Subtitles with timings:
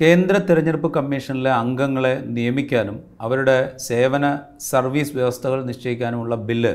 [0.00, 3.56] കേന്ദ്ര തിരഞ്ഞെടുപ്പ് കമ്മീഷനിലെ അംഗങ്ങളെ നിയമിക്കാനും അവരുടെ
[3.86, 4.24] സേവന
[4.68, 6.72] സർവീസ് വ്യവസ്ഥകൾ നിശ്ചയിക്കാനുമുള്ള ബില്ല്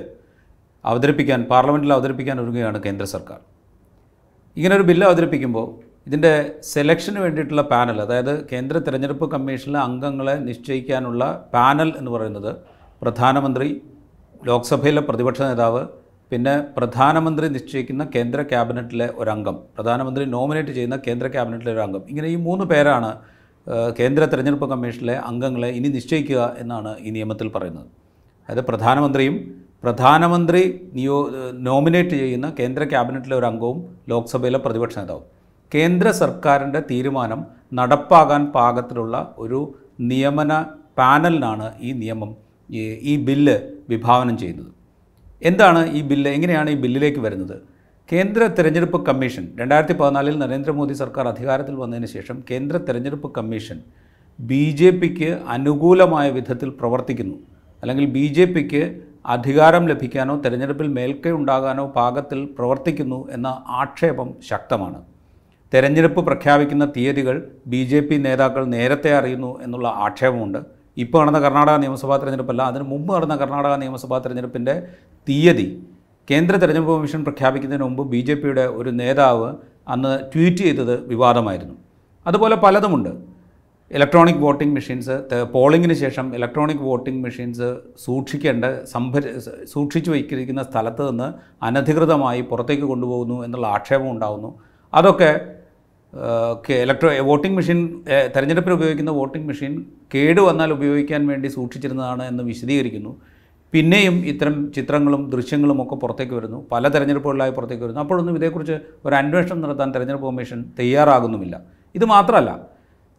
[0.84, 3.40] അവതരിപ്പിക്കാൻ പാർലമെന്റിൽ അവതരിപ്പിക്കാൻ ഒരുങ്ങുകയാണ് കേന്ദ്ര സർക്കാർ.
[4.58, 5.66] ഇങ്ങനൊരു ബില്ല് അവതരിപ്പിക്കുമ്പോൾ
[6.08, 6.34] ഇതിന്റെ
[6.74, 11.24] സെലക്ഷന് വേണ്ടിയിട്ടുള്ള പാനൽ അതായത് കേന്ദ്ര തിരഞ്ഞെടുപ്പ് കമ്മീഷനിലെ അംഗങ്ങളെ നിശ്ചയിക്കാനുള്ള
[11.54, 12.52] പാനൽ എന്ന് പറയുന്നത്
[13.02, 13.70] പ്രധാനമന്ത്രി
[14.42, 15.82] ലോക്സഭയിലെ പ്രതിപക്ഷ നേതാവ്
[16.30, 22.36] പിന്നെ പ്രധാനമന്ത്രി നിശ്ചയിക്കുന്ന കേന്ദ്ര ക്യാബിനറ്റിലെ ഒരംഗം പ്രധാനമന്ത്രി നോമിനേറ്റ് ചെയ്യുന്ന കേന്ദ്ര ക്യാബിനറ്റിലെ ഒരു അംഗം ഇങ്ങനെ ഈ
[22.36, 23.16] മൂന്ന് പേരാണ്
[24.00, 27.86] കേന്ദ്ര തെരഞ്ഞെടുപ്പ് കമ്മീഷനിലെ അംഗങ്ങളെ ഇനി നിശ്ചയിക്കുക എന്നാണ് ഈ നിയമത്തിൽ പറയുന്നത്.
[28.50, 35.24] അതായത് പ്രധാനമന്ത്രിയും പ്രധാനമന്ത്രി നിയോ നോമിനേറ്റ് ചെയ്യുന്ന കേന്ദ്ര ക്യാബിനറ്റിലെ ഒരു അംഗവും ലോക്സഭയിലെ പ്രതിപക്ഷ നേതാവും.
[35.76, 40.66] കേന്ദ്ര സർക്കാരിന്റെ തീരുമാനം നടപ്പാകാൻ പാകത്തിലുള്ള ഒരു നിയമന
[40.98, 42.36] പാനലിനാണ് ഈ നിയമം
[42.72, 44.75] ഈ- ബില്ല് വിഭാവനം ചെയ്യുന്നത്.
[45.50, 46.30] എന്താണ് ഈ ബില്ല്?
[46.30, 47.56] എങ്ങനെയാണ് ഈ ബില്ലിലേക്ക് വരുന്നത്?
[48.12, 53.78] കേന്ദ്ര തെരഞ്ഞെടുപ്പ് കമ്മീഷൻ രണ്ടായിരത്തി പതിനാലിൽ നരേന്ദ്രമോദി സർക്കാർ അധികാരത്തിൽ വന്നതിന് ശേഷം കേന്ദ്ര തെരഞ്ഞെടുപ്പ് കമ്മീഷൻ
[54.40, 57.38] ബി ജെ പിക്ക് അനുകൂലമായ വിധത്തിൽ പ്രവർത്തിക്കുന്നു.
[57.84, 58.82] അല്ലെങ്കിൽ ബി ജെ പിക്ക്
[59.26, 63.48] അധികാരം ലഭിക്കാനോ തെരഞ്ഞെടുപ്പിൽ മേൽക്കൈ ഉണ്ടാകാനോ പാകത്തിൽ പ്രവർത്തിക്കുന്നു എന്ന
[63.82, 65.00] ആക്ഷേപം ശക്തമാണ്.
[65.74, 67.38] തെരഞ്ഞെടുപ്പ് പ്രഖ്യാപിക്കുന്ന തീയതികൾ
[67.68, 67.82] ബി
[68.28, 70.60] നേതാക്കൾ നേരത്തെ അറിയുന്നു എന്നുള്ള ആക്ഷേപമുണ്ട്.
[70.98, 74.76] ഇപ്പോൾ നടന്ന കർണാടക നിയമസഭാ തെരഞ്ഞെടുപ്പല്ല അതിന് മുമ്പ് നടന്ന കർണാടക നിയമസഭാ തെരഞ്ഞെടുപ്പിന്റെ
[75.28, 75.68] തീയതി
[76.28, 79.50] കേന്ദ്ര തെരഞ്ഞെടുപ്പ് കമ്മീഷൻ പ്രഖ്യാപിക്കുന്നതിന് മുമ്പ് ബി ജെ പിയുടെ ഒരു നേതാവ്
[79.88, 81.76] അന്ന് ട്വീറ്റ് ചെയ്തത് വിവാദമായിരുന്നു.
[82.26, 83.12] അതുപോലെ പലതുമുണ്ട്.
[83.92, 85.16] ഇലക്ട്രോണിക് വോട്ടിംഗ് മെഷീൻസ്
[85.54, 87.68] പോളിങ്ങിന് ശേഷം ഇലക്ട്രോണിക് വോട്ടിംഗ് മെഷീൻസ്
[88.06, 89.20] സൂക്ഷിക്കേണ്ട സംഭ
[89.74, 91.28] സൂക്ഷിച്ചു വയ്ക്കിരിക്കുന്ന സ്ഥലത്ത് നിന്ന്
[91.64, 94.52] അനധികൃതമായി പുറത്തേക്ക് കൊണ്ടുപോകുന്നു എന്നുള്ള ആക്ഷേപം ഉണ്ടാകുന്നു
[94.94, 95.32] അതൊക്കെ
[96.70, 98.04] ഇലക്ട്രോ വോട്ടിംഗ് മെഷീൻ
[98.36, 99.86] തെരഞ്ഞെടുപ്പിൽ ഉപയോഗിക്കുന്ന വോട്ടിംഗ് മെഷീൻ
[100.16, 103.16] കേടുവന്നാൽ ഉപയോഗിക്കാൻ വേണ്ടി സൂക്ഷിച്ചിരുന്നതാണ് എന്ന് വിശദീകരിക്കുന്നു.
[103.74, 106.66] പിന്നെയും ഇത്തരം ചിത്രങ്ങളും ദൃശ്യങ്ങളും ഒക്കെ പുറത്തേക്ക് വരുന്നു.
[106.72, 108.02] പല തെരഞ്ഞെടുപ്പുകളിലായി പുറത്തേക്ക് വരുന്നു.
[108.02, 111.62] അപ്പോഴൊന്നും ഇതേക്കുറിച്ച് ഒരു അന്വേഷണം നടത്താൻ തെരഞ്ഞെടുപ്പ് കമ്മീഷൻ തയ്യാറാകുന്നുമില്ല.
[111.96, 112.76] ഇത് മാത്രമല്ല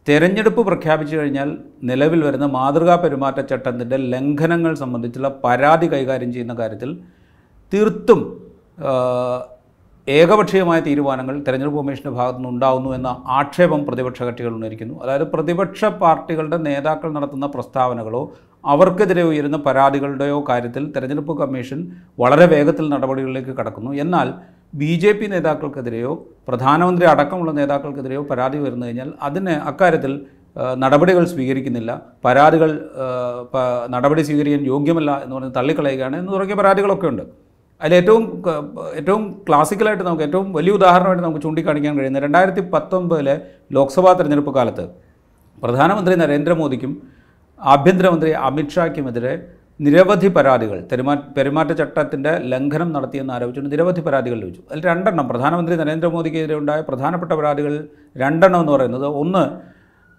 [0.09, 6.97] തെരഞ്ഞെടുപ്പ് പ്രഖ്യാപിച്ചു കഴിഞ്ഞാൽ നിലവിൽ വരുന്ന മാതൃകാ പെരുമാറ്റച്ചട്ടത്തിന്റെ ലംഘനങ്ങൾ സംബന്ധിച്ചുള്ള പരാതി കൈകാര്യം ചെയ്യുന്ന കാര്യത്തിൽ
[7.73, 8.37] തീർത്തും
[10.15, 14.93] ഏകപക്ഷീയമായ തീരുമാനങ്ങൾ തെരഞ്ഞെടുപ്പ് കമ്മീഷന്റെ ഭാഗത്തു നിന്നുണ്ടാവുന്നു എന്ന ആക്ഷേപം പ്രതിപക്ഷ കക്ഷികൾ ഉന്നയിക്കുന്നു.
[15.03, 18.21] അതായത് പ്രതിപക്ഷ പാർട്ടികളുടെ നേതാക്കൾ നടത്തുന്ന പ്രസ്താവനകളോ
[18.73, 21.79] അവർക്കെതിരെ ഉയരുന്ന പരാതികളുടെയോ കാര്യത്തിൽ തെരഞ്ഞെടുപ്പ് കമ്മീഷൻ
[22.21, 23.91] വളരെ വേഗത്തിൽ നടപടികളിലേക്ക് കടക്കുന്നു.
[24.03, 24.29] എന്നാൽ
[24.81, 26.13] ബി ജെ പി നേതാക്കൾക്കെതിരെയോ
[26.47, 30.13] പ്രധാനമന്ത്രി അടക്കമുള്ള നേതാക്കൾക്കെതിരെയോ പരാതി വരുന്നു കഴിഞ്ഞാൽ അതിന് അക്കാര്യത്തിൽ
[30.83, 31.91] നടപടികൾ സ്വീകരിക്കുന്നില്ല.
[32.25, 32.69] പരാതികൾ
[33.95, 37.25] നടപടി സ്വീകരിക്കാൻ യോഗ്യമല്ല എന്ന് പറഞ്ഞ് തള്ളിക്കളയുകയാണ് എന്ന് തുടങ്ങിയ പരാതികളൊക്കെ ഉണ്ട്.
[37.81, 38.23] അതിൽ ഏറ്റവും
[38.95, 43.35] ഏറ്റവും ക്ലാസിക്കലായിട്ട് നമുക്ക് ഏറ്റവും വലിയ ഉദാഹരണമായിട്ട് നമുക്ക് ചൂണ്ടിക്കാണിക്കാൻ കഴിയുന്നത് രണ്ടായിരത്തി പത്തൊമ്പതിലെ
[43.71, 44.85] ലോക്സഭാ തെരഞ്ഞെടുപ്പ് കാലത്ത്
[45.57, 46.91] പ്രധാനമന്ത്രി നരേന്ദ്രമോദിക്കും
[47.61, 49.33] ആഭ്യന്തരമന്ത്രി അമിത്ഷായ്ക്കുമെതിരെ
[49.79, 54.61] നിരവധി പരാതികൾ പെരുമാ പെരുമാറ്റച്ചട്ടത്തിന്റെ ലംഘനം നടത്തിയെന്ന് ആരോപിച്ചുകൊണ്ട് നിരവധി പരാതികൾ ലഭിച്ചു.
[54.69, 57.73] അതിൽ രണ്ടെണ്ണം പ്രധാനമന്ത്രി നരേന്ദ്രമോദിക്കെതിരെ ഉണ്ടായ പ്രധാനപ്പെട്ട പരാതികൾ
[58.15, 59.43] രണ്ടെണ്ണം എന്ന് പറയുന്നത് ഒന്ന്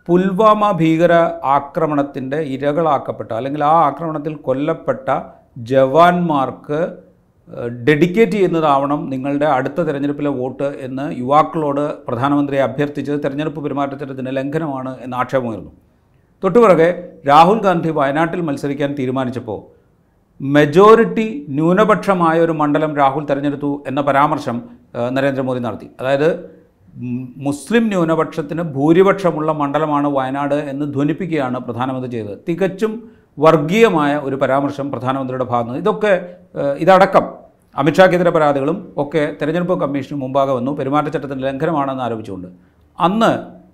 [0.08, 1.14] പുൽവാമ ഭീകര
[1.56, 5.08] ആക്രമണത്തിന്റെ ഇരകളാക്കപ്പെട്ട അല്ലെങ്കിൽ ആ ആക്രമണത്തിൽ കൊല്ലപ്പെട്ട
[5.68, 6.80] ജവാന്മാർക്ക്
[7.86, 15.72] ഡെഡിക്കേറ്റ് ചെയ്യുന്നതാവണം നിങ്ങളുടെ അടുത്ത തെരഞ്ഞെടുപ്പിലെ വോട്ട് എന്ന് യുവാക്കളോട് പ്രധാനമന്ത്രിയെ അഭ്യർത്ഥിച്ചത് തെരഞ്ഞെടുപ്പ് പെരുമാറ്റച്ചട്ടത്തിന്റെ ലംഘനമാണ് എന്ന ആക്ഷേപമായിരുന്നു.
[16.42, 16.90] തൊട്ടുപിറകെ
[17.28, 19.60] രാഹുൽ ഗാന്ധി വയനാട്ടിൽ മത്സരിക്കാൻ തീരുമാനിച്ചപ്പോൾ
[20.40, 24.56] മെജോറിറ്റി ന്യൂനപക്ഷമായ ഒരു മണ്ഡലം രാഹുൽ തെരഞ്ഞെടുത്തു എന്ന പരാമർശം
[25.16, 25.88] നരേന്ദ്രമോദി നടത്തി.
[26.00, 26.28] അതായത്
[27.46, 32.36] മുസ്ലിം ന്യൂനപക്ഷത്തിന് ഭൂരിപക്ഷമുള്ള മണ്ഡലമാണ് വയനാട് എന്ന് ധ്വനിപ്പിക്കുകയാണ് പ്രധാനമന്ത്രി ചെയ്തത്.
[32.48, 32.92] തികച്ചും
[33.38, 36.12] വർഗീയമായ ഒരു പരാമർശം പ്രധാനമന്ത്രിയുടെ ഭാഗത്ത് നിന്ന് ഇതൊക്കെ
[36.84, 37.26] ഇതടക്കം
[37.80, 40.72] അമിത്ഷാക്കെതിരെ പരാതികളും ഒക്കെ തെരഞ്ഞെടുപ്പ് കമ്മീഷന് മുമ്പാകെ വന്നു.
[40.78, 42.48] പെരുമാറ്റച്ചട്ടത്തിന്റെ ലംഘനമാണെന്ന് ആരോപിച്ചുകൊണ്ട്.
[42.98, 43.32] അന്ന്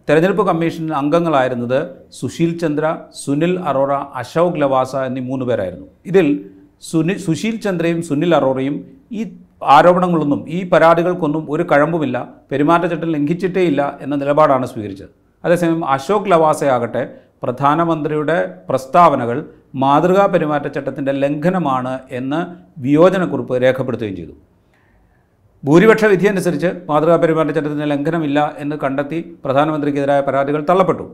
[0.08, 1.78] തെരഞ്ഞെടുപ്പ് കമ്മീഷൻ അംഗങ്ങളായിരുന്നത്
[2.18, 2.84] സുശീൽ ചന്ദ്ര
[3.22, 5.86] സുനിൽ അറോറ അശോക് ലവാസ എന്നീ മൂന്ന് പേരായിരുന്നു.
[6.10, 6.26] ഇതിൽ
[6.90, 8.76] സുനിൽ സുശീൽ ചന്ദ്രയും സുനിൽ അറോറയും
[9.18, 9.22] ഈ
[9.74, 12.16] ആരോപണങ്ങളൊന്നും ഈ പരാതികൾക്കൊന്നും ഒരു കഴമ്പുമില്ല
[12.50, 15.12] പെരുമാറ്റച്ചട്ടം ലംഘിച്ചിട്ടേ ഇല്ല എന്ന നിലപാടാണ് സ്വീകരിച്ചത്.
[15.44, 17.02] അതേസമയം അശോക് ലവാസയാകട്ടെ
[17.42, 18.36] പ്രധാനമന്ത്രിയുടെ
[18.68, 19.38] പ്രസ്താവനകൾ
[19.74, 22.40] മാതൃകാ പെരുമാറ്റച്ചട്ടത്തിന്റെ ലംഘനമാണ് എന്ന്
[22.78, 24.34] വിയോജനക്കുറിപ്പ് രേഖപ്പെടുത്തുകയും ചെയ്തു.
[25.64, 31.06] ഭൂരിപക്ഷ വിധി അനുസരിച്ച് മാതൃകാ പെരുമാറ്റച്ചട്ടത്തിന്റെ ലംഘനമില്ല എന്ന് കണ്ടെത്തി പ്രധാനമന്ത്രിക്കെതിരായ പരാതികൾ തള്ളപ്പെട്ടു.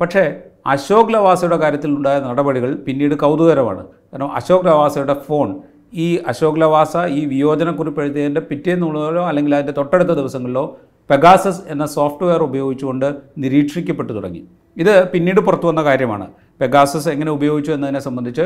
[0.00, 0.22] പക്ഷേ
[0.66, 3.82] അശോക് ലവാസയുടെ കാര്യത്തിൽ ഉണ്ടായ നടപടികൾ പിന്നീട് കൗതുകരമാണ്.
[4.10, 5.48] കാരണം അശോക് ലവാസയുടെ ഫോൺ
[5.92, 10.64] ഈ അശോക് ലവാസ ഈ വിയോജനക്കുറിപ്പ് എഴുതിയതിന്റെ പിറ്റേന്നുള്ളതോ അല്ലെങ്കിൽ അതിന്റെ തൊട്ടടുത്ത ദിവസങ്ങളിലോ
[11.10, 14.42] പെഗാസസ് എന്ന സോഫ്റ്റ്വെയർ ഉപയോഗിച്ചുകൊണ്ട് നിരീക്ഷിക്കപ്പെട്ടു തുടങ്ങി.
[14.76, 16.26] ഇത് പിന്നീട് പുറത്തു വന്ന കാര്യമാണ്.
[16.60, 18.44] പെഗാസസ് എങ്ങനെ ഉപയോഗിച്ചു എന്നതിനെ സംബന്ധിച്ച്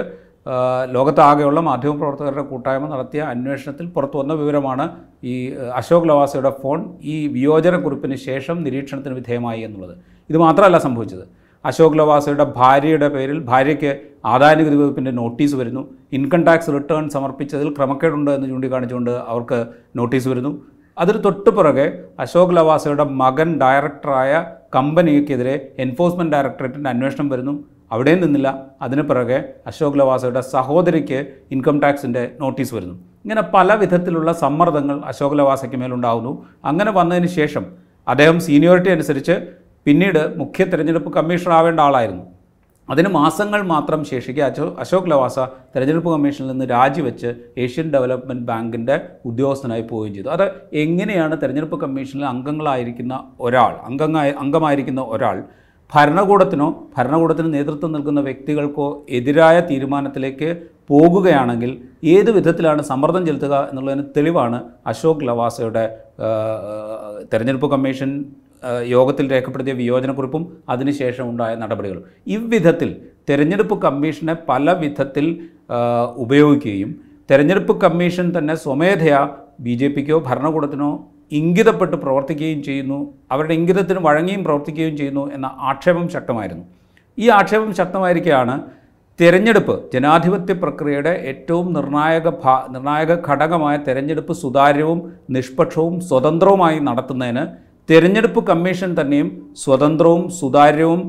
[0.94, 4.84] ലോകത്താകെയുള്ള മാധ്യമപ്രവർത്തകരുടെ കൂട്ടായ്മ നടത്തിയ അന്വേഷണത്തിൽ പുറത്തു വന്ന വിവരമാണ്
[5.24, 5.34] ഈ
[5.80, 9.94] അശോക് ലവാസയുടെ ഫോൺ ഈ വിയോജനക്കുറിപ്പിന് ശേഷം നിരീക്ഷണത്തിന് വിധേയമായി എന്നുള്ളത്.
[10.30, 11.24] ഇത് മാത്രമല്ല സംഭവിച്ചത്.
[11.64, 13.90] അശോക് ലവാസയുടെ ഭാര്യയുടെ പേരിൽ ഭാര്യയ്ക്ക്
[14.24, 15.82] ആദായനികുതി വകുപ്പിന്റെ നോട്ടീസ് വരുന്നു.
[16.12, 19.58] ഇൻകം ടാക്സ് റിട്ടേൺ സമർപ്പിച്ചതിൽ ക്രമക്കേടുണ്ട് എന്ന് ചൂണ്ടിക്കാണിച്ചുകൊണ്ട് അവർക്ക്
[19.96, 20.52] നോട്ടീസ് വരുന്നു.
[20.98, 21.86] അതിന് തൊട്ട് പുറകെ
[22.20, 24.32] അശോക് ലവാസയുടെ മകൻ ഡയറക്ടറായ
[24.74, 27.54] കമ്പനിക്കെതിരെ എൻഫോഴ്സ്മെന്റ് ഡയറക്ടറേറ്റിന്റെ അന്വേഷണം വരുന്നു.
[27.92, 28.48] അവിടെയും നിന്നില്ല.
[28.82, 32.96] അതിന് പിറകെ അശോക് ലവാസയുടെ സഹോദരിക്ക് ഇൻകം ടാക്സിന്റെ നോട്ടീസ് വരുന്നു.
[33.24, 37.66] ഇങ്ങനെ പല വിധത്തിലുള്ള സമ്മർദ്ദങ്ങൾ അശോക് ലവാസയ്ക്ക് മേലുണ്ടാകുന്നു അങ്ങനെ വന്നതിന് ശേഷം
[38.08, 39.34] അദ്ദേഹം സീനിയോറിറ്റി അനുസരിച്ച്
[39.86, 42.24] പിന്നീട് മുഖ്യ തിരഞ്ഞെടുപ്പ് കമ്മീഷണർ ആവേണ്ട ആളായിരുന്നു.
[42.90, 45.38] അതിന് മാസങ്ങൾ മാത്രം ശേഷിക്കെ അശോ അശോക് ലവാസ
[45.74, 50.28] തെരഞ്ഞെടുപ്പ് കമ്മീഷനിൽ നിന്ന് രാജിവെച്ച് ഏഷ്യൻ ഡെവലപ്മെന്റ് ബാങ്കിന്റെ ഉദ്യോഗസ്ഥനായി പോവുകയും ചെയ്തു.
[50.28, 55.44] അത് എങ്ങനെയാണ് തെരഞ്ഞെടുപ്പ് കമ്മീഷനിൽ അംഗങ്ങളായിരിക്കുന്ന ഒരാൾ അംഗങ്ങായി അംഗമായിരിക്കുന്ന ഒരാൾ
[55.92, 56.66] ഭരണകൂടത്തിനോ
[56.96, 60.48] ഭരണകൂടത്തിന് നേതൃത്വം നൽകുന്ന വ്യക്തികൾക്കോ എതിരായ തീരുമാനത്തിലേക്ക്
[60.90, 61.70] പോകുകയാണെങ്കിൽ
[62.14, 65.84] ഏത് വിധത്തിലാണ് സമ്മർദ്ദം ചെലുത്തുക എന്നുള്ളതിന് തെളിവാണ് അശോക് ലവാസയുടെ
[67.32, 68.10] തെരഞ്ഞെടുപ്പ് കമ്മീഷൻ
[68.86, 72.02] യോഗത്തിൽ രേഖപ്പെടുത്തിയ വിയോജനക്കുറിപ്പും അതിനുശേഷം ഉണ്ടായ നടപടികളും.
[72.26, 72.90] ഇவ்விധത്തിൽ
[73.28, 75.26] തെരഞ്ഞെടുപ്പ് കമ്മീഷനെ പല വിധത്തിൽ
[76.16, 76.90] ഉപയോഗിക്കുകയും
[77.30, 79.20] തെരഞ്ഞെടുപ്പ് കമ്മീഷൻ തന്നെ സ്വമേധയാ
[79.60, 80.90] ബി ജെ പിക്കോ ഭരണകൂടത്തിനോ
[81.32, 82.98] ഇംഗിതപ്പെട്ട് പ്രവർത്തിക്കുകയും ചെയ്യുന്നു
[83.32, 86.64] അവരുടെ ഇംഗിതത്തിന് വഴങ്ങിയും പ്രവർത്തിക്കുകയും ചെയ്യുന്നു എന്ന ആക്ഷേപം ശക്തമായിരുന്നു.
[87.18, 88.54] ഈ ആക്ഷേപം ശക്തമായിരിക്കുകയാണ്
[89.18, 95.00] തിരഞ്ഞെടുപ്പ് ജനാധിപത്യ പ്രക്രിയയുടെ ഏറ്റവും നിർണായക ഭാ നിർണായക ഘടകമായ തിരഞ്ഞെടുപ്പ് സുതാര്യവും
[95.36, 97.44] നിഷ്പക്ഷവും സ്വതന്ത്രവുമായി നടത്തുന്നതിന്
[97.88, 99.28] തിരഞ്ഞെടുപ്പ് കമ്മീഷൻ തന്നെയും
[99.62, 101.00] സ്വതന്ത്രവും സുതാര്യവും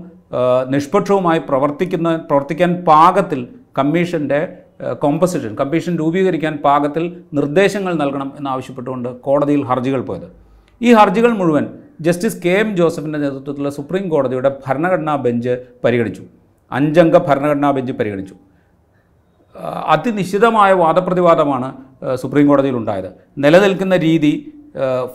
[0.74, 3.42] നിഷ്പക്ഷവുമായി പ്രവർത്തിക്കുന്ന പ്രവർത്തിക്കാൻ പാകത്തിൽ
[3.78, 4.42] കമ്മീഷന്റെ
[5.02, 10.28] കോമ്പസിഷൻ കമ്മീഷൻ രൂപീകരിക്കാൻ പാകത്തിൽ നിർദ്ദേശങ്ങൾ നൽകണം എന്നാവശ്യപ്പെട്ടുകൊണ്ട് കോടതിയിൽ ഹർജികൾ പോയത്.
[10.82, 11.66] ഈ ഹർജികൾ മുഴുവൻ
[12.02, 16.24] ജസ്റ്റിസ് കെ എം ജോസഫിന്റെ നേതൃത്വത്തിലുള്ള സുപ്രീം കോടതിയുടെ ഭരണഘടനാ ബെഞ്ച് പരിഗണിച്ചു.
[16.72, 18.36] അഞ്ചംഗ ഭരണഘടനാ ബെഞ്ച് പരിഗണിച്ചു.
[19.88, 21.70] അതിനിശ്ചിതമായ വാദപ്രതിവാദമാണ്
[22.16, 23.10] സുപ്രീം കോടതിയിൽ ഉണ്ടായത്.
[23.38, 24.54] നിലനിൽക്കുന്ന രീതി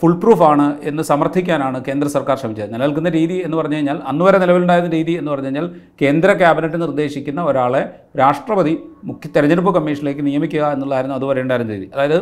[0.01, 2.73] ഫുൾ പ്രൂഫാണ് എന്ന് സമർത്ഥിക്കാനാണ് കേന്ദ്ര സർക്കാർ ശ്രമിച്ചത്.
[2.73, 5.71] നിലനിൽക്കുന്ന രീതി എന്ന് പറഞ്ഞു കഴിഞ്ഞാൽ അന്ന് വരെ നിലവിലുണ്ടായിരുന്ന രീതി എന്ന് പറഞ്ഞു കഴിഞ്ഞാൽ
[6.03, 7.83] കേന്ദ്ര ക്യാബിനറ്റ് നിർദ്ദേശിക്കുന്ന ഒരാളെ
[8.19, 8.75] രാഷ്ട്രപതി
[9.05, 11.91] മുഖ്യ തെരഞ്ഞെടുപ്പ് കമ്മീഷനിലേക്ക് നിയമിക്കുക എന്നുള്ളതായിരുന്നു അതുവരെ ഉണ്ടായിരുന്ന രീതി.
[11.95, 12.19] അതായത്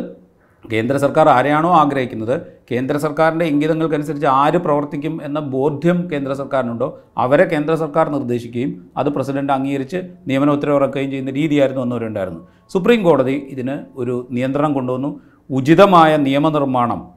[0.72, 2.40] കേന്ദ്ര സർക്കാർ ആരെയാണോ ആഗ്രഹിക്കുന്നത്
[2.70, 9.52] കേന്ദ്ര സർക്കാരിന്റെ ഇംഗിതങ്ങൾക്കനുസരിച്ച് ആര് പ്രവർത്തിക്കും എന്ന ബോധ്യം കേന്ദ്ര സർക്കാരിനുണ്ടോ അവരെ കേന്ദ്ര സർക്കാർ നിർദ്ദേശിക്കുകയും അത് പ്രസിഡന്റ്
[9.52, 15.20] അംഗീകരിച്ച് നിയമന ഉത്തരവിറക്കുകയും ചെയ്യുന്ന രീതിയായിരുന്നു അന്നുവരെ ഉണ്ടായിരുന്നു സുപ്രീം കോടതി ഇതിന് ഒരു നിയന്ത്രണം കൊണ്ടുവന്നു.
[15.50, 17.13] ഉചിതമായ നിയമനിർമ്മാണം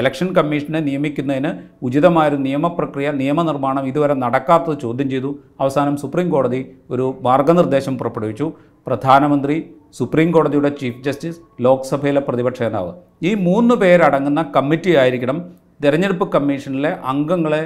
[0.00, 1.50] ഇലക്ഷൻ കമ്മീഷനെ നിയമിക്കുന്നതിന്
[1.86, 5.30] ഉചിതമായൊരു നിയമപ്രക്രിയ നിയമനിർമ്മാണം ഇതുവരെ നടക്കാത്തത് ചോദ്യം ചെയ്തു.
[5.60, 6.60] അവസാനം സുപ്രീം കോടതി
[6.90, 8.46] ഒരു മാർഗനിർദ്ദേശം പുറപ്പെടുവിച്ചു.
[8.86, 9.56] പ്രധാനമന്ത്രി
[9.98, 12.92] സുപ്രീം കോടതിയുടെ ചീഫ് ജസ്റ്റിസ് ലോക്സഭയിലെ പ്രതിപക്ഷ നേതാവ്.
[13.22, 15.38] ഈ മൂന്ന് പേരടങ്ങുന്ന കമ്മിറ്റി ആയിരിക്കണം
[15.84, 17.62] തെരഞ്ഞെടുപ്പ് കമ്മീഷനിലെ അംഗങ്ങളെ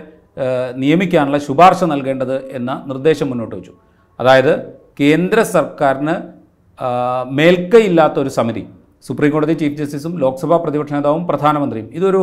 [0.83, 3.73] നിയമിക്കാനുള്ള ശുപാർശ നൽകേണ്ടത് എന്ന നിർദ്ദേശം മുന്നോട്ട് വെച്ചു.
[4.21, 4.53] അതായത്
[5.01, 6.15] കേന്ദ്ര സർക്കാരിന്
[7.39, 8.63] മേൽക്കൈയില്ലാത്ത ഒരു സമിതി
[9.07, 11.89] സുപ്രീം കോടതി ചീഫ് ജസ്റ്റിസും ലോക്സഭാ പ്രതിപക്ഷ നേതാവും പ്രധാനമന്ത്രിയും.
[11.99, 12.23] ഇതൊരു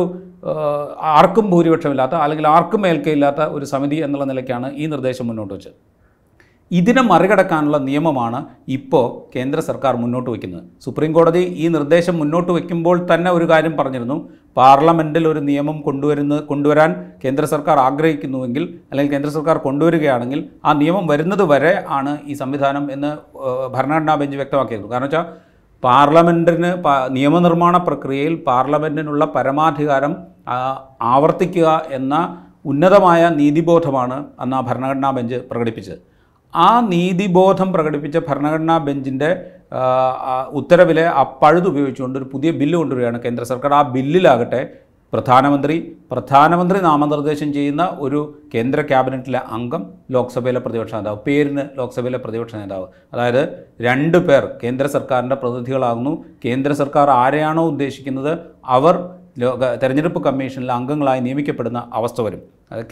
[1.16, 5.76] ആർക്കും ഭൂരിപക്ഷമില്ലാത്ത അല്ലെങ്കിൽ ആർക്കും മേൽക്കയില്ലാത്ത ഒരു സമിതി എന്നുള്ള നിലയ്ക്കാണ് ഈ നിർദ്ദേശം മുന്നോട്ട് വെച്ചത്.
[6.70, 8.38] ഇതിനെ മറികടക്കാനുള്ള നിയമമാണ്
[8.76, 10.62] ഇപ്പോൾ കേന്ദ്ര സർക്കാർ മുന്നോട്ട് വയ്ക്കുന്നത്.
[10.84, 14.16] സുപ്രീം കോടതി ഈ നിർദ്ദേശം മുന്നോട്ട് വയ്ക്കുമ്പോൾ തന്നെ ഒരു കാര്യം പറഞ്ഞിരുന്നു.
[14.58, 16.92] പാർലമെന്റിൽ ഒരു നിയമം കൊണ്ടുവരുന്ന കൊണ്ടുവരാൻ
[17.24, 23.12] കേന്ദ്ര സർക്കാർ ആഗ്രഹിക്കുന്നുവെങ്കിൽ അല്ലെങ്കിൽ കേന്ദ്ര സർക്കാർ കൊണ്ടുവരികയാണെങ്കിൽ ആ നിയമം വരുന്നത് വരെ ആണ് ഈ സംവിധാനം എന്ന്
[23.76, 25.26] ഭരണഘടനാ ബെഞ്ച് വ്യക്തമാക്കിയിരുന്നു കാരണം വെച്ചാൽ
[25.86, 26.70] പാർലമെന്റിന്
[27.16, 30.12] നിയമനിർമ്മാണ പ്രക്രിയയിൽ പാർലമെന്റിനുള്ള പരമാധികാരം
[31.14, 31.68] ആവർത്തിക്കുക
[31.98, 32.14] എന്ന
[32.70, 35.98] ഉന്നതമായ നീതിബോധമാണ് അന്ന് ആ ഭരണഘടനാ ബെഞ്ച് പ്രകടിപ്പിച്ചത്.
[36.54, 39.30] ആ നീതിബോധം പ്രകടിപ്പിച്ച ഭരണഘടനാ ബെഞ്ചിന്റെ
[40.58, 43.72] ഉത്തരവിലെ ആ പഴുതുപയോഗിച്ചുകൊണ്ട് ഒരു പുതിയ ബില്ല് കൊണ്ടുവരികയാണ് കേന്ദ്ര സർക്കാർ.
[43.78, 44.60] ആ ബില്ലിലാകട്ടെ
[45.12, 45.74] പ്രധാനമന്ത്രി
[46.12, 48.20] പ്രധാനമന്ത്രി നാമനിർദ്ദേശം ചെയ്യുന്ന ഒരു
[48.54, 49.82] കേന്ദ്ര ക്യാബിനറ്റിലെ അംഗം
[50.14, 52.86] ലോക്സഭയിലെ പ്രതിപക്ഷ നേതാവ് പേരിന് ലോക്സഭയിലെ പ്രതിപക്ഷ നേതാവ്.
[53.14, 53.42] അതായത്
[53.86, 56.12] രണ്ട് പേർ കേന്ദ്ര സർക്കാരിന്റെ പ്രതിനിധികളാകുന്നു.
[56.44, 58.32] കേന്ദ്ര സർക്കാർ ആരെയാണോ ഉദ്ദേശിക്കുന്നത്
[58.78, 58.96] അവർ
[59.80, 62.42] തെരഞ്ഞെടുപ്പ് കമ്മീഷനിലെ അംഗങ്ങളായി നിയമിക്കപ്പെടുന്ന അവസ്ഥ വരും.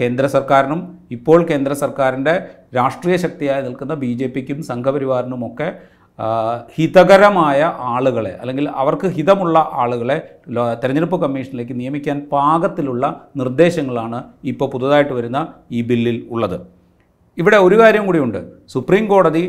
[0.00, 0.80] കേന്ദ്ര സർക്കാരിനും
[1.16, 2.34] ഇപ്പോൾ കേന്ദ്ര സർക്കാരിന്റെ
[2.78, 5.68] രാഷ്ട്രീയ ശക്തിയായി നിൽക്കുന്ന ബി ജെ പിക്കും സംഘപരിവാറിനുമൊക്കെ
[6.74, 7.60] ഹിതകരമായ
[7.92, 10.16] ആളുകളെ അല്ലെങ്കിൽ അവർക്ക് ഹിതമുള്ള ആളുകളെ
[10.82, 13.04] തെരഞ്ഞെടുപ്പ് കമ്മീഷനിലേക്ക് നിയമിക്കാൻ പാകത്തിലുള്ള
[13.36, 15.40] നിർദ്ദേശങ്ങളാണ് ഇപ്പോൾ പുതുതായിട്ട് വരുന്ന
[15.70, 16.58] ഈ ബില്ലിൽ ഉള്ളത്.
[17.38, 18.40] ഇവിടെ ഒരു കാര്യം കൂടിയുണ്ട്.
[18.68, 19.44] സുപ്രീം കോടതി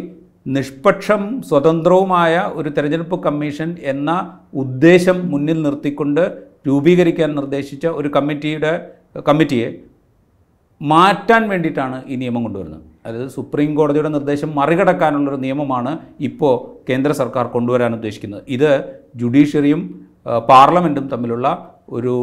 [0.56, 4.12] നിഷ്പക്ഷം സ്വതന്ത്രവുമായ ഒരു തെരഞ്ഞെടുപ്പ് കമ്മീഷൻ എന്ന
[4.54, 6.24] ഉദ്ദേശം മുന്നിൽ നിർത്തിക്കൊണ്ട്
[6.68, 8.74] രൂപീകരിക്കാൻ നിർദ്ദേശിച്ച ഒരു കമ്മിറ്റിയുടെ
[9.28, 9.70] കമ്മിറ്റിയെ
[10.82, 12.95] മാറ്റാൻ വേണ്ടിയിട്ടാണ് ഈ നിയമം കൊണ്ടുവരുന്നത്.
[13.06, 16.54] അതായത് സുപ്രീം കോടതിയുടെ നിർദ്ദേശം മറികടക്കാനുള്ളൊരു നിയമമാണ് ഇപ്പോൾ
[16.90, 18.44] കേന്ദ്ര സർക്കാർ കൊണ്ടുവരാൻ ഉദ്ദേശിക്കുന്നത്.
[18.48, 18.72] ഇത്
[19.16, 19.82] ജുഡീഷ്യറിയും
[20.52, 21.48] പാർലമെന്റും തമ്മിലുള്ള
[21.90, 22.16] ഒരു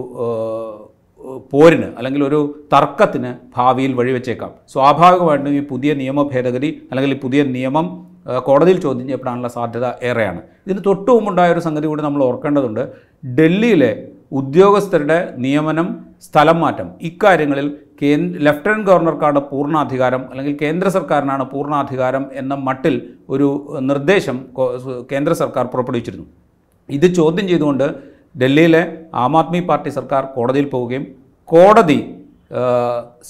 [1.52, 2.38] പോരിന് അല്ലെങ്കിൽ ഒരു
[2.72, 4.50] തർക്കത്തിന് ഭാവിയിൽ വഴിവെച്ചേക്കാം.
[4.72, 7.86] സ്വാഭാവികമായിട്ടും ഈ പുതിയ നിയമ ഭേദഗതി അല്ലെങ്കിൽ ഈ പുതിയ നിയമം
[8.46, 10.40] കോടതിയിൽ ചോദ്യം ചെയ്യപ്പെടാനുള്ള സാധ്യത ഏറെയാണ്.
[10.66, 12.82] ഇതിന് തൊട്ടു മുമ്പുണ്ടായ ഒരു സംഗതി കൂടി നമ്മൾ ഓർക്കേണ്ടതുണ്ട്.
[13.38, 13.92] ഡൽഹിയിലെ
[14.40, 15.88] ഉദ്യോഗസ്ഥരുടെ നിയമനം
[16.26, 17.68] സ്ഥലം മാറ്റം ഇക്കാര്യങ്ങളിൽ
[18.46, 22.94] ലഫ്റ്റനന്റ് ഗവർണർക്കാണ് പൂർണാധികാരം അല്ലെങ്കിൽ കേന്ദ്ര സർക്കാരിനാണ് പൂർണാധികാരം എന്ന മട്ടിൽ
[23.28, 23.48] ഒരു
[23.80, 24.36] നിർദ്ദേശം
[25.12, 26.26] കേന്ദ്ര സർക്കാർ പുറപ്പെടുവിച്ചിരുന്നു.
[26.88, 27.86] ഇത് ചോദ്യം ചെയ്തുകൊണ്ട്
[28.36, 28.82] ഡൽഹിയിലെ
[29.14, 31.04] ആം ആദ്മി പാർട്ടി സർക്കാർ കോടതിയിൽ പോവുകയും
[31.48, 31.98] കോടതി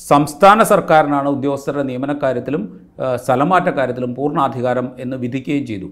[0.09, 2.63] സംസ്ഥാന സർക്കാരിനാണ് ഉദ്യോഗസ്ഥരുടെ നിയമന കാര്യത്തിലും
[3.01, 5.89] ആ, സ്ഥലമാറ്റ കാര്യത്തിലും പൂർണാധികാരം എന്ന് വിധിക്കുകയും ചെയ്തു.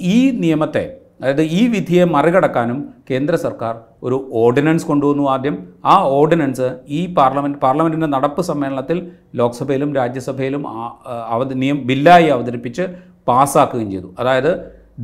[0.00, 0.84] ഈ നിയമത്തെ
[1.24, 2.78] അതായത് ഈ വിധിയെ മറികടക്കാനും
[3.10, 5.54] കേന്ദ്ര സർക്കാർ ഒരു ഓർഡിനൻസ് കൊണ്ടുവന്നു ആദ്യം.
[5.84, 8.98] ആ ഓർഡിനൻസ് ഈ പാർലമെന്റ് പാർലമെന്റിന്റെ നടപ്പ് സമ്മേളനത്തിൽ
[9.34, 12.86] ലോക്സഭയിലും രാജ്യസഭയിലും ആ, നിയം ബില്ലായി അവതരിപ്പിച്ച്
[13.28, 14.14] പാസ്സാക്കുകയും ചെയ്തു.
[14.18, 14.50] അതായത്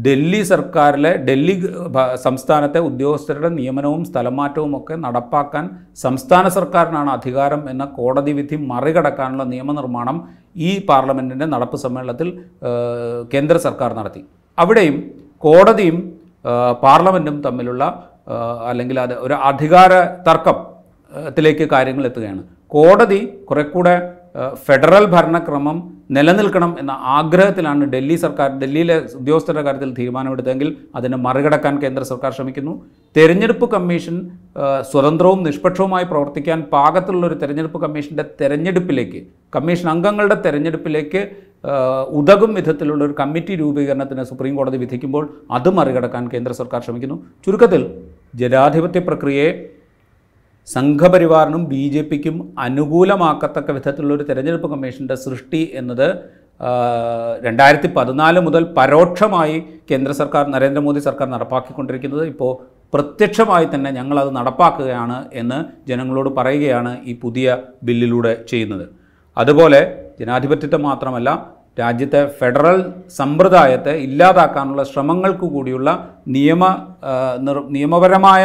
[0.07, 1.55] ഡൽഹി സർക്കാരിലെ ഡൽഹി
[2.25, 5.65] സംസ്ഥാനത്തെ ഉദ്യോഗസ്ഥരുടെ നിയമനവും സ്ഥലമാറ്റവും ഒക്കെ നടപ്പാക്കാൻ
[5.97, 10.19] സംസ്ഥാന സർക്കാരിനാണ് അധികാരം എന്ന കോടതി വിധി മറികടക്കാനുള്ള നിയമനിർമ്മാണം
[10.57, 12.31] ഈ പാർലമെന്റിന്റെ നടപ്പ് സമ്മേളനത്തിൽ
[13.35, 14.23] കേന്ദ്ര സർക്കാർ നടത്തി.
[14.59, 14.99] അവിടെയും
[15.43, 15.99] കോടതിയും
[16.85, 17.85] പാർലമെന്റും തമ്മിലുള്ള
[18.71, 19.93] അല്ലെങ്കിൽ അത് ഒരു അധികാര
[20.29, 20.67] തർക്കത്തിലേക്ക്
[21.35, 22.43] ത്തിലേക്ക് കാര്യങ്ങൾ എത്തുകയാണ്.
[22.75, 23.19] കോടതി
[23.49, 23.95] കുറെ കൂടെ
[24.67, 25.77] ഫെഡറൽ ഭരണക്രമം
[26.17, 30.69] നിലനിൽക്കണം എന്ന ആഗ്രഹത്തിലാണ് ഡൽഹി സർക്കാർ ഡൽഹിയിലെ ഉദ്യോഗസ്ഥരുടെ കാര്യത്തിൽ തീരുമാനമെടുത്തതെങ്കിൽ
[30.99, 32.75] അതിനെ മറികടക്കാൻ കേന്ദ്ര സർക്കാർ ശ്രമിക്കുന്നു.
[33.17, 34.17] തെരഞ്ഞെടുപ്പ് കമ്മീഷൻ
[34.91, 39.23] സ്വതന്ത്രവും നിഷ്പക്ഷവുമായി പ്രവർത്തിക്കാൻ പാകത്തിലുള്ള ഒരു തെരഞ്ഞെടുപ്പ് കമ്മീഷന്റെ തെരഞ്ഞെടുപ്പിലേക്ക്
[39.57, 41.23] കമ്മീഷൻ അംഗങ്ങളുടെ തെരഞ്ഞെടുപ്പിലേക്ക്
[42.19, 45.25] ഉതകും വിധത്തിലുള്ള ഒരു കമ്മിറ്റി രൂപീകരണത്തിന് സുപ്രീം കോടതി വിധിക്കുമ്പോൾ
[45.57, 47.17] അത് മറികടക്കാൻ കേന്ദ്ര സർക്കാർ ശ്രമിക്കുന്നു.
[47.45, 47.83] ചുരുക്കത്തിൽ
[48.41, 49.49] ജനാധിപത്യ പ്രക്രിയയെ
[50.69, 52.37] സംഘപരിവാറിനും ബി ജെ പിക്കും
[52.67, 56.09] അനുകൂലമാക്കത്തക്ക വിധത്തിലുള്ള ഒരു തെരഞ്ഞെടുപ്പ് കമ്മീഷന്റെ സൃഷ്ടി എന്നത്
[57.47, 59.57] രണ്ടായിരത്തി പതിനാല് മുതൽ പരോക്ഷമായി
[59.91, 62.25] കേന്ദ്ര സർക്കാർ നരേന്ദ്രമോദി സർക്കാർ നടപ്പാക്കിക്കൊണ്ടിരിക്കുന്നത്.
[62.33, 62.53] ഇപ്പോൾ
[62.95, 65.59] പ്രത്യക്ഷമായി തന്നെ ഞങ്ങളത് നടപ്പാക്കുകയാണ് എന്ന്
[65.91, 67.57] ജനങ്ങളോട് പറയുകയാണ് ഈ പുതിയ
[67.89, 68.87] ബില്ലിലൂടെ ചെയ്യുന്നത്.
[69.43, 69.81] അതുപോലെ
[70.21, 71.31] ജനാധിപത്യത്തെ മാത്രമല്ല
[71.81, 72.79] രാജ്യത്തെ ഫെഡറൽ
[73.19, 75.91] സമ്പ്രദായത്തെ ഇല്ലാതാക്കാനുള്ള ശ്രമങ്ങൾക്ക് കൂടിയുള്ള
[76.37, 76.63] നിയമ
[77.77, 78.45] നിയമപരമായ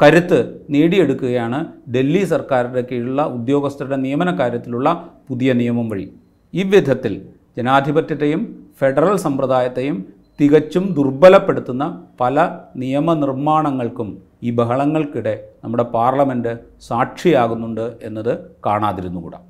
[0.00, 0.38] കരുത്ത്
[0.74, 1.58] നേടിയെടുക്കുകയാണ്
[1.94, 4.88] ഡൽഹി സർക്കാരിന്റെ കീഴിലുള്ള ഉദ്യോഗസ്ഥരുടെ നിയമന കാര്യത്തിലുള്ള
[5.30, 6.06] പുതിയ നിയമം വഴി.
[6.54, 7.14] ഈ വിധത്തിൽ
[7.58, 8.42] ജനാധിപത്യത്തെയും
[8.80, 9.98] ഫെഡറൽ സമ്പ്രദായത്തെയും
[10.40, 11.84] തികച്ചും ദുർബലപ്പെടുത്തുന്ന
[12.20, 12.36] പല
[12.82, 14.10] നിയമനിർമ്മാണങ്ങൾക്കും
[14.42, 16.52] ഈ ബഹളങ്ങൾക്കിടെ നമ്മുടെ പാർലമെന്റ്
[16.88, 18.32] സാക്ഷിയാകുന്നുണ്ട് എന്നത്
[18.66, 19.40] കാണാതിരുന്നുകൂടാ.